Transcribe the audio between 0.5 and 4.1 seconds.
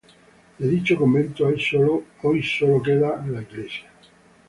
De dicho convento hoy solo queda la iglesia.